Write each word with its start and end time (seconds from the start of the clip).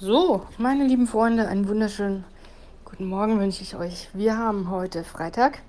So, 0.00 0.46
meine 0.58 0.86
lieben 0.86 1.08
Freunde, 1.08 1.48
einen 1.48 1.66
wunderschönen 1.66 2.24
guten 2.84 3.06
Morgen 3.06 3.40
wünsche 3.40 3.64
ich 3.64 3.74
euch. 3.74 4.08
Wir 4.12 4.38
haben 4.38 4.70
heute 4.70 5.02
Freitag, 5.02 5.60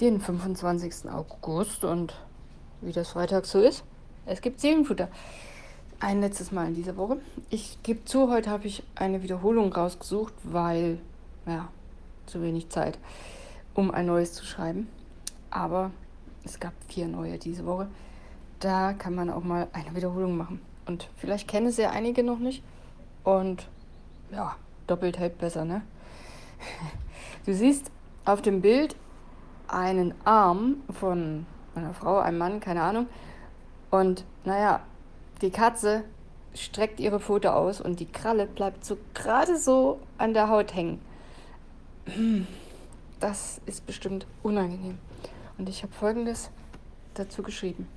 den 0.00 0.20
25. 0.20 1.10
August 1.10 1.84
und 1.84 2.14
wie 2.80 2.92
das 2.92 3.08
Freitag 3.08 3.46
so 3.46 3.58
ist, 3.58 3.82
es 4.24 4.40
gibt 4.40 4.60
Seelenfutter. 4.60 5.08
Ein 5.98 6.20
letztes 6.20 6.52
Mal 6.52 6.68
in 6.68 6.76
dieser 6.76 6.96
Woche. 6.96 7.16
Ich 7.50 7.82
gebe 7.82 8.04
zu, 8.04 8.30
heute 8.30 8.50
habe 8.50 8.68
ich 8.68 8.84
eine 8.94 9.24
Wiederholung 9.24 9.72
rausgesucht, 9.72 10.34
weil, 10.44 11.00
ja, 11.44 11.66
zu 12.26 12.40
wenig 12.40 12.68
Zeit, 12.68 13.00
um 13.74 13.90
ein 13.90 14.06
neues 14.06 14.32
zu 14.32 14.44
schreiben. 14.44 14.86
Aber 15.50 15.90
es 16.44 16.60
gab 16.60 16.72
vier 16.86 17.08
neue 17.08 17.36
diese 17.38 17.66
Woche. 17.66 17.88
Da 18.60 18.92
kann 18.92 19.16
man 19.16 19.28
auch 19.28 19.42
mal 19.42 19.66
eine 19.72 19.96
Wiederholung 19.96 20.36
machen. 20.36 20.60
Und 20.86 21.08
vielleicht 21.16 21.48
kennen 21.48 21.66
es 21.66 21.78
ja 21.78 21.90
einige 21.90 22.22
noch 22.22 22.38
nicht. 22.38 22.62
Und 23.24 23.66
ja, 24.30 24.56
doppelt 24.86 25.18
hält 25.18 25.38
besser, 25.38 25.64
ne? 25.64 25.82
Du 27.46 27.52
siehst 27.52 27.90
auf 28.24 28.40
dem 28.40 28.60
Bild 28.60 28.96
einen 29.68 30.14
Arm 30.24 30.76
von 30.98 31.46
einer 31.74 31.92
Frau, 31.94 32.18
einem 32.18 32.38
Mann, 32.38 32.60
keine 32.60 32.82
Ahnung. 32.82 33.06
Und 33.90 34.24
naja, 34.44 34.80
die 35.40 35.50
Katze 35.50 36.04
streckt 36.54 37.00
ihre 37.00 37.20
Pfote 37.20 37.54
aus 37.54 37.80
und 37.80 38.00
die 38.00 38.06
Kralle 38.06 38.46
bleibt 38.46 38.84
so 38.84 38.96
gerade 39.12 39.58
so 39.58 40.00
an 40.18 40.34
der 40.34 40.48
Haut 40.48 40.74
hängen. 40.74 41.00
Das 43.20 43.60
ist 43.66 43.86
bestimmt 43.86 44.26
unangenehm. 44.42 44.98
Und 45.58 45.68
ich 45.68 45.82
habe 45.82 45.92
Folgendes 45.92 46.50
dazu 47.14 47.42
geschrieben. 47.42 47.88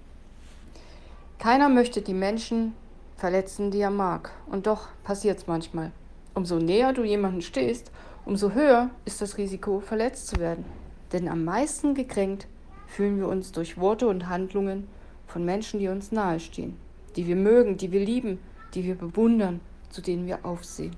Keiner 1.40 1.70
möchte 1.70 2.02
die 2.02 2.14
Menschen 2.14 2.74
verletzen, 3.18 3.72
die 3.72 3.82
er 3.82 3.92
mag. 3.92 4.32
Und 4.46 4.68
doch 4.68 4.88
passiert 5.04 5.40
es 5.40 5.48
manchmal. 5.48 5.92
Umso 6.34 6.58
näher 6.58 6.94
du 6.94 7.04
jemanden 7.04 7.42
stehst, 7.42 7.92
umso 8.26 8.52
höher 8.52 8.92
ist 9.06 9.22
das 9.22 9.38
Risiko, 9.38 9.80
verletzt 9.80 10.28
zu 10.28 10.38
werden. 10.38 10.66
Denn 11.12 11.28
am 11.28 11.44
meisten 11.44 11.96
gekränkt 11.96 12.48
fühlen 12.86 13.18
wir 13.18 13.28
uns 13.28 13.52
durch 13.52 13.78
Worte 13.78 14.08
und 14.08 14.30
Handlungen 14.30 14.88
von 15.26 15.44
Menschen, 15.44 15.80
die 15.80 15.88
uns 15.88 16.12
nahestehen, 16.12 16.78
die 17.16 17.28
wir 17.28 17.36
mögen, 17.36 17.78
die 17.78 17.92
wir 17.92 18.00
lieben, 18.00 18.40
die 18.74 18.84
wir 18.84 18.96
bewundern, 18.96 19.60
zu 19.90 20.02
denen 20.02 20.28
wir 20.28 20.46
aufsehen. 20.46 20.96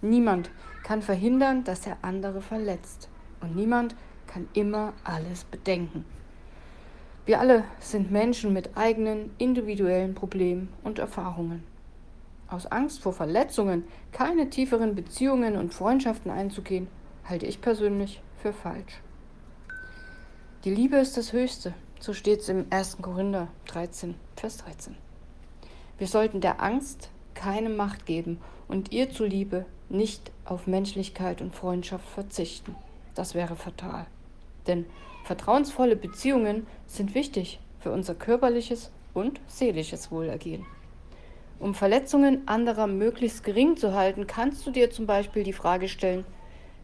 Niemand 0.00 0.50
kann 0.84 1.02
verhindern, 1.02 1.64
dass 1.64 1.86
er 1.86 1.96
andere 2.02 2.40
verletzt. 2.40 3.08
Und 3.40 3.56
niemand 3.56 3.96
kann 4.26 4.48
immer 4.52 4.92
alles 5.04 5.44
bedenken. 5.44 6.04
Wir 7.28 7.40
alle 7.40 7.64
sind 7.78 8.10
Menschen 8.10 8.54
mit 8.54 8.74
eigenen 8.74 9.32
individuellen 9.36 10.14
Problemen 10.14 10.72
und 10.82 10.98
Erfahrungen. 10.98 11.62
Aus 12.48 12.64
Angst 12.64 13.02
vor 13.02 13.12
Verletzungen 13.12 13.84
keine 14.12 14.48
tieferen 14.48 14.94
Beziehungen 14.94 15.58
und 15.58 15.74
Freundschaften 15.74 16.30
einzugehen, 16.30 16.88
halte 17.26 17.44
ich 17.44 17.60
persönlich 17.60 18.22
für 18.40 18.54
falsch. 18.54 19.02
Die 20.64 20.74
Liebe 20.74 20.96
ist 20.96 21.18
das 21.18 21.34
Höchste, 21.34 21.74
so 22.00 22.14
steht 22.14 22.40
es 22.40 22.48
im 22.48 22.64
1. 22.70 23.02
Korinther 23.02 23.48
13, 23.66 24.14
Vers 24.34 24.56
13. 24.56 24.96
Wir 25.98 26.06
sollten 26.06 26.40
der 26.40 26.62
Angst 26.62 27.10
keine 27.34 27.68
Macht 27.68 28.06
geben 28.06 28.40
und 28.68 28.90
ihr 28.90 29.10
zuliebe 29.10 29.66
nicht 29.90 30.32
auf 30.46 30.66
Menschlichkeit 30.66 31.42
und 31.42 31.54
Freundschaft 31.54 32.08
verzichten. 32.08 32.74
Das 33.14 33.34
wäre 33.34 33.54
fatal. 33.54 34.06
Denn 34.68 34.86
vertrauensvolle 35.24 35.96
Beziehungen 35.96 36.66
sind 36.86 37.14
wichtig 37.14 37.58
für 37.80 37.90
unser 37.90 38.14
körperliches 38.14 38.92
und 39.14 39.40
seelisches 39.46 40.12
Wohlergehen. 40.12 40.64
Um 41.58 41.74
Verletzungen 41.74 42.46
anderer 42.46 42.86
möglichst 42.86 43.42
gering 43.42 43.76
zu 43.76 43.92
halten, 43.94 44.28
kannst 44.28 44.64
du 44.64 44.70
dir 44.70 44.90
zum 44.90 45.06
Beispiel 45.06 45.42
die 45.42 45.52
Frage 45.52 45.88
stellen, 45.88 46.24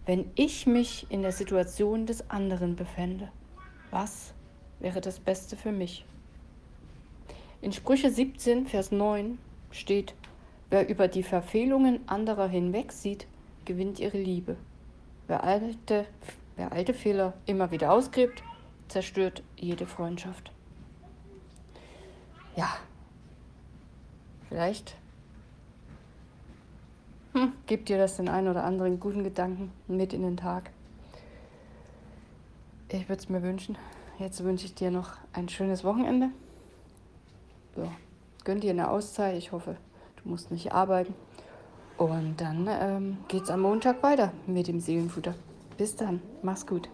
wenn 0.06 0.30
ich 0.34 0.66
mich 0.66 1.06
in 1.10 1.22
der 1.22 1.32
Situation 1.32 2.06
des 2.06 2.28
anderen 2.28 2.74
befände, 2.74 3.30
was 3.90 4.34
wäre 4.80 5.00
das 5.00 5.20
Beste 5.20 5.56
für 5.56 5.72
mich? 5.72 6.04
In 7.62 7.72
Sprüche 7.72 8.10
17, 8.10 8.66
Vers 8.66 8.90
9 8.90 9.38
steht, 9.70 10.14
wer 10.70 10.88
über 10.88 11.08
die 11.08 11.22
Verfehlungen 11.22 12.00
anderer 12.08 12.48
hinwegsieht, 12.48 13.26
gewinnt 13.64 14.00
ihre 14.00 14.18
Liebe. 14.18 14.56
Wer 15.26 15.44
alte 15.44 16.04
Wer 16.56 16.72
alte 16.72 16.94
Fehler 16.94 17.34
immer 17.46 17.70
wieder 17.70 17.92
ausgräbt, 17.92 18.42
zerstört 18.88 19.42
jede 19.56 19.86
Freundschaft. 19.86 20.52
Ja, 22.56 22.68
vielleicht 24.48 24.96
hm, 27.32 27.52
gibt 27.66 27.88
dir 27.88 27.98
das 27.98 28.16
den 28.16 28.28
einen 28.28 28.48
oder 28.48 28.62
anderen 28.62 29.00
guten 29.00 29.24
Gedanken 29.24 29.72
mit 29.88 30.12
in 30.12 30.22
den 30.22 30.36
Tag. 30.36 30.70
Ich 32.88 33.08
würde 33.08 33.20
es 33.20 33.28
mir 33.28 33.42
wünschen. 33.42 33.76
Jetzt 34.20 34.44
wünsche 34.44 34.66
ich 34.66 34.74
dir 34.74 34.92
noch 34.92 35.16
ein 35.32 35.48
schönes 35.48 35.82
Wochenende. 35.82 36.28
Ja, 37.76 37.90
gönn 38.44 38.60
dir 38.60 38.70
eine 38.70 38.88
Auszeit. 38.88 39.36
Ich 39.36 39.50
hoffe, 39.50 39.76
du 40.22 40.28
musst 40.28 40.52
nicht 40.52 40.72
arbeiten. 40.72 41.12
Und 41.96 42.40
dann 42.40 42.68
ähm, 42.70 43.18
geht 43.26 43.42
es 43.42 43.50
am 43.50 43.62
Montag 43.62 44.04
weiter 44.04 44.32
mit 44.46 44.68
dem 44.68 44.78
Seelenfutter. 44.78 45.34
Bis 45.76 45.96
dann, 45.96 46.20
mach's 46.42 46.66
gut. 46.66 46.88